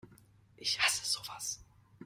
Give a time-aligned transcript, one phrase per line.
[0.57, 1.63] Ich hasse sowas!